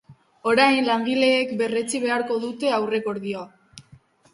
[0.51, 3.51] Orain, langileek berretsi beharko dute aurrekordioa.